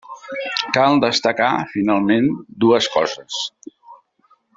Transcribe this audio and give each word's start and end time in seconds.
Cal 0.77 0.95
destacar, 1.03 1.49
finalment, 1.73 2.27
dues 2.65 2.89
coses. 2.95 3.41